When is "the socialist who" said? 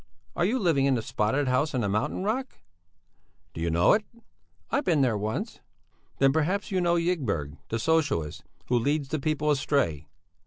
7.69-8.79